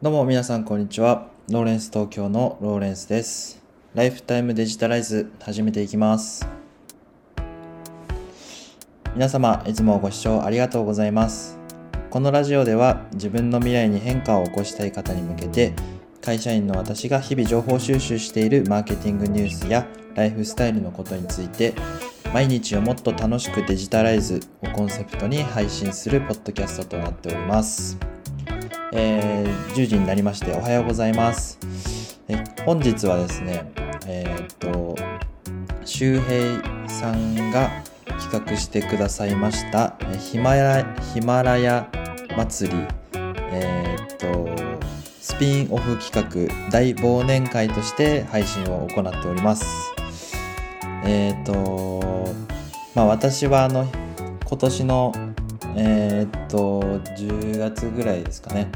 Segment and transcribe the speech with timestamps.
[0.00, 1.26] どうも皆さんこんにちは。
[1.50, 3.60] ローレンス東京のローレンスです。
[3.96, 6.46] ライフタイムデジタライズ始めていきます。
[9.16, 11.58] 皆様いつもご視聴ありがとうございます。
[12.10, 15.74] このラジオでは自分の未来に変化を起こしたい方に向けて
[16.22, 19.84] 会社員の私が日々情報収集しているマーケティングニュースや
[20.14, 21.74] ライフスタイルのことについて
[22.32, 27.98] 毎日をもっと楽しくデジタライズをコンセプトに配信するポッドキャストとなっております。
[28.92, 31.58] えー10時になりましておはようございます。
[32.28, 33.70] え本日はですね、
[34.06, 34.96] えーっと、
[35.84, 37.70] 周平さんが
[38.20, 40.84] 企画してくださいました、ヒマラ
[41.14, 41.88] ヒマラヤ
[42.36, 42.86] 祭り、
[43.52, 44.48] えーっと、
[45.20, 49.94] スピンオフ企画大忘年会として配信を行っております。
[51.04, 52.34] えっと、
[52.94, 53.86] まあ私はあの、
[54.44, 55.12] 今年の
[55.76, 56.80] えーっと
[57.16, 58.70] 10月ぐらいですかね。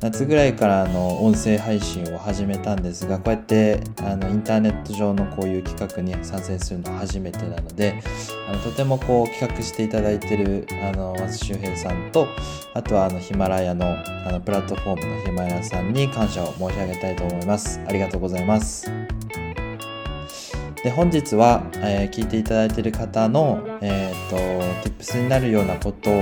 [0.00, 8.00] 夏ぐらいからあの音声配信を始めたんですがこうやってあのインターネット上のこういう企画に参戦するのは初めてなので
[8.48, 12.28] あのとてもこう企画していただいてるあの松周平さんと
[12.74, 17.80] あとはあのヒマラヤのあのプラットフォームのヒマラヤさんに感謝を申し上げたいと思います。
[17.86, 19.15] ありがとうございます。
[20.86, 24.36] で本日は、えー聞いていただいている方の、えー、と
[24.88, 26.12] tips になるようなことを、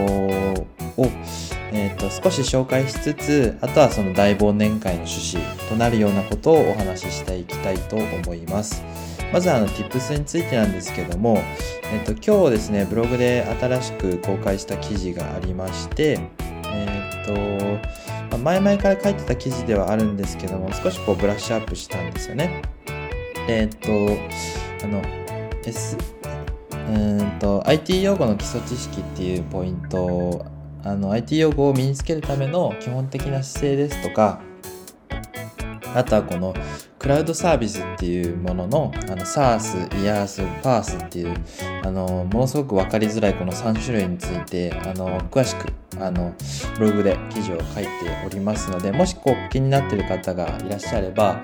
[1.70, 8.82] えー、と少し紹介しつつあとはその大忘年会の趣旨となるようなことをお話ししていきたいと思います。
[9.34, 11.42] まずあの tips についてなんですけども、
[11.92, 16.18] えー、と今日ですねブログで新しく公開した記事がありまして
[16.68, 22.62] えっ、とま前々から書いてた記事ではあるんですけども少しこうブラッシュアップしたんですよね。
[23.46, 25.02] えーっと、あの、
[25.66, 30.46] S、うーんと、IT 用語の基礎知識っていうポイント、
[30.82, 34.40] あの、IT 用語を身につけるための基本的な姿勢ですとか、
[35.94, 36.54] あとはこの、
[36.98, 41.34] クラウドサービスっていうものの、あの、SARS、IaaS、PaaS っていう、
[41.84, 46.32] あの、ものすごくわかりづらいこの3種類について、あの、詳しく、あの、
[46.78, 47.90] ブログで記事を書いて
[48.24, 51.42] おりますので、もしこう気になっている方がいらっしゃれば、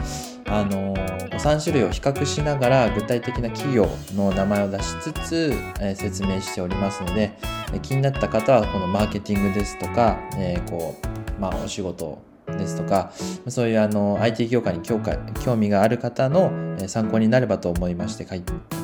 [0.50, 7.33] あの3種類を比較しながら具体的な企業の名前を出しつつ、え説明しておりますので
[7.72, 10.97] え気になった方はこのマーケティングですとか、えーこ
[11.38, 13.12] うまあ、お仕事ですとか
[13.49, 16.50] そういうあの IT 業界に興味興味がある方の
[16.88, 18.34] 参考になればと思いまして書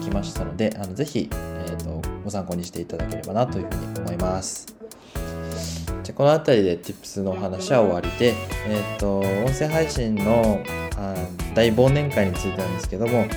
[0.00, 4.75] きましたのであのぜひ、えーとご参考にしていただければなというふうに思います。
[6.06, 8.32] じゃこの辺りで Tips のお話は終わりで、
[8.68, 10.62] えっ、と、音声配信の
[11.52, 13.28] 大忘年会についてなんですけども、やっ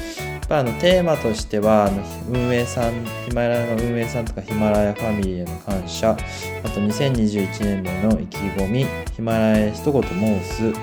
[0.47, 8.85] ぱあのテーマとしては、あの運営さん、ヒマラヤの運営さんとかヒマラヤファミリーへの感謝、あと2021年度の意気込み、
[9.15, 10.73] ヒマラヤへ一言申す、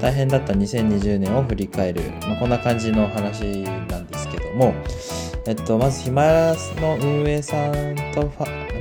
[0.00, 3.42] 大変だった2020年を振り返る、まあ、こんな感じの話
[3.90, 4.72] なんですけども、
[5.46, 8.32] えっと、まずヒマラヤの運営さんと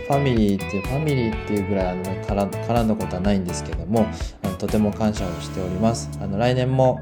[0.07, 4.07] ファミリーっていう、ファミリーっていうぐらいあの絡ん絡んだことはないんですけども、
[4.43, 6.09] あのとても感謝をしております。
[6.21, 7.01] あの来年も、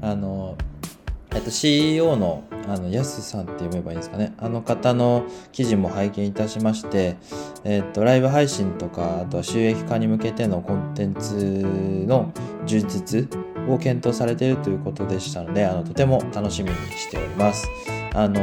[0.00, 0.56] あの、
[1.34, 4.34] えっと、CEO のあのヤスさんって読めばいいんですかね。
[4.38, 7.16] あの方の記事も拝見いたしまして、
[7.64, 12.30] えっと、ライブ配信とか、あとは収益化に向けてのコンテンツの
[12.66, 13.28] 充実
[13.68, 17.68] を検討されているということでしたので、あのとても楽しみにしております。
[18.14, 18.40] あの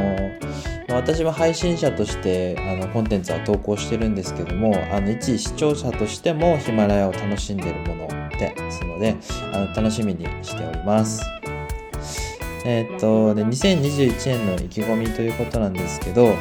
[0.88, 8.08] 私は配信者としてあのコンテンツは投稿してるんですけどもあの一視聴者としてもヒマラヤを楽しんでるもの
[8.38, 9.16] ですので
[9.52, 11.22] あの楽しみにしております。
[12.64, 16.34] えっとで2021年の意気込みということなんですけど、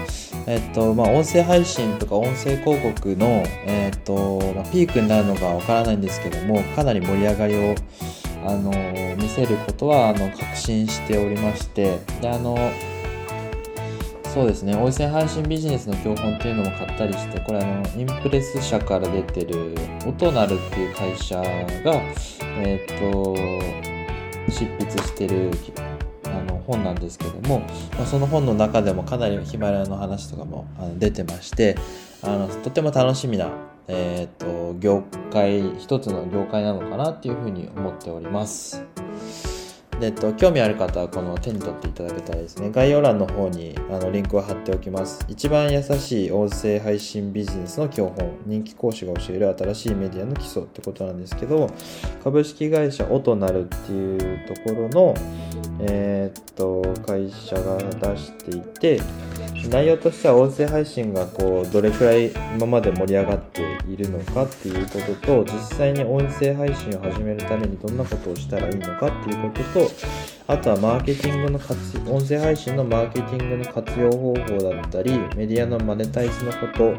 [0.47, 7.75] えっとまあ、音声配信とか音声広告の、えっとまあ、ピークになるのかわからないんですけどもかなり盛り上がりを
[8.43, 8.71] あの
[9.17, 12.57] 見せることはあの確信しておりましてであの
[14.35, 19.73] そうですね、音声配信ビジネスの教本っていうのも買ったりして、これあの、インプレス社から出てる、
[20.05, 21.45] 音なるっていう会社が、
[22.57, 23.33] えっ、と、
[24.51, 25.51] 執筆してる
[26.25, 27.59] あの本なんですけども、
[27.97, 31.77] まあ、その本の中でもかなりヒマラヤの話とかもあの出てまして、
[32.21, 33.51] あの、とても楽しみな、
[33.87, 38.83] えっ、と、業界、一つの業界なのかなっていうふうに思っております。
[40.01, 45.25] えっと、興味ある方はこの手に取っていただけたらですね、概要欄の方にあのリンクを貼っておきます。
[45.27, 51.69] 一番優しい音声配信ビジネスの教本、人気講師が教える新しいメディアの基礎ってことなんですけど、
[52.23, 55.15] 株式会社オトナルっていうところの、
[55.79, 59.01] えーっと、会社が出していて、
[59.69, 69.84] 内容としては音声配信がこうどれくらい今まで盛り上がっているのかっていうことと実際に音声配信を始めるためにどんなことをしたらいいのかっていうことと
[70.47, 76.95] あとはマーケティングの活音声配信のマーケティングの活用方法だったりメディアのマネタイズのこと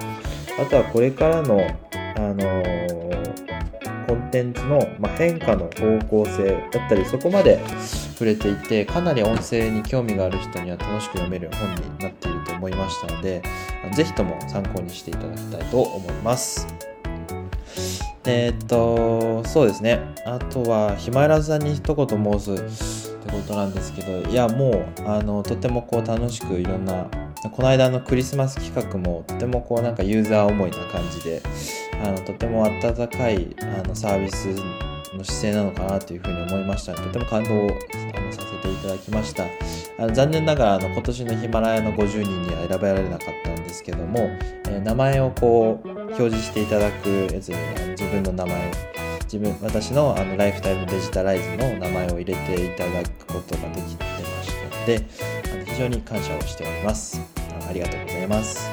[0.60, 1.60] あとはこれからの
[2.16, 3.06] あのー
[4.06, 7.60] コンテンツの、ま変化の方向性だったりそこまで
[8.14, 13.42] 触れていてかなり音声に興味がある人には楽しく読める本になっていると思いましたので
[13.94, 16.95] 是非とも参考にしていただきたいと思います。
[18.28, 20.00] えー、っとそうですね。
[20.24, 22.06] あとはヒマラヤさんに一言
[22.40, 22.40] 申
[22.74, 27.06] すってことなんですけどいやもうあのとてもこう楽しくいろんな
[27.52, 31.42] この間のクリスマス企画もとてもこうなんかユーザー思いな感じで
[32.02, 34.48] あのとても温かいあのサービス
[35.14, 36.94] の姿勢なのかなというふうに思いました。
[36.94, 39.44] とても感動をあのさせていただきました。
[39.98, 44.18] あの残念ながらあの今年のヒマラヤの50人には選ばれなかったんですけども、
[44.68, 47.56] えー、名前をこう表示していただくやつに
[47.90, 48.72] 自分の名前
[49.24, 55.06] 自分私のあのライフタイムデジタライズの名前を入れていただくことができてましたので
[55.52, 57.20] あの非常に感謝をしております。
[57.68, 58.70] ありがとうございます。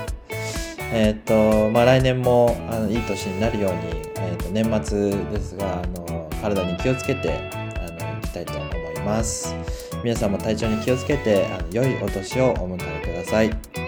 [0.95, 3.79] えー、っとまあ、来年もあのいい年になるように、
[4.17, 9.55] えー、っと年末ですがあの体に気をつけてあのいきたいと思います。
[10.03, 13.82] 皆さんも体調に気をつけてあの良いお年をお迎えください。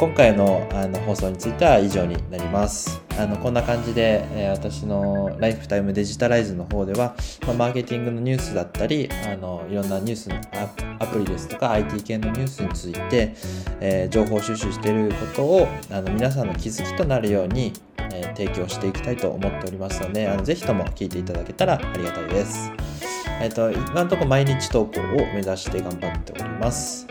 [0.00, 7.14] 今回のあの放送については以上になりますあのこんな感じで、えー、私のライフタイムデジタライズの方では、
[7.46, 10.36] まあ、マーケティングのニュースだったりあのいろんなニュースの
[11.00, 13.34] アプリですとか IT 系のニュースについて、
[13.80, 17.74] えー、情報収集していることをあの皆さんの気づきとなるように、
[18.14, 22.72] えー、提供していきたいと思っておりますのであのぜひとも聞いていただけたらありがたいです。
[23.42, 25.04] えっ、と、今のところ毎日投稿を
[25.34, 27.06] 目指して頑張っております。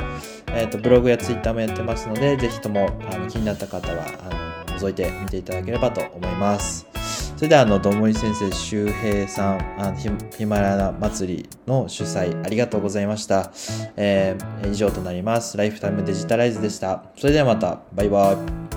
[0.55, 6.87] えっ、と、ブログやツイッターもやってますので、ぜひともあの気になった方はあの覗いてみていただければと思います。
[7.35, 9.97] それでは、あの、どもり先生周平さん、あの
[10.37, 13.51] ヒマラヤ祭りの主催、ありがとうございました。
[13.95, 15.55] えー、以上となります。
[15.55, 17.03] ライフタイムデジタライズでした。
[17.17, 18.68] それではまた、バイバイ。